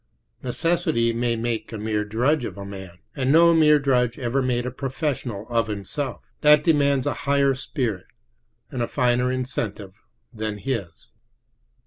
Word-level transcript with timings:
Necessity 0.41 1.13
may 1.13 1.35
make 1.35 1.71
a 1.71 1.77
mere 1.77 2.03
drudge 2.03 2.43
of 2.43 2.57
a 2.57 2.65
man, 2.65 2.97
and 3.15 3.31
no 3.31 3.53
mere 3.53 3.77
drudge 3.77 4.17
ever 4.17 4.41
made 4.41 4.65
a 4.65 4.71
professional 4.71 5.45
of 5.47 5.67
himself; 5.67 6.23
that 6.41 6.63
demands 6.63 7.05
a 7.05 7.13
higher 7.29 7.53
spirit 7.53 8.07
and 8.71 8.81
a 8.81 8.87
finer 8.87 9.31
incentive 9.31 9.93
than 10.33 10.57
his. 10.57 11.11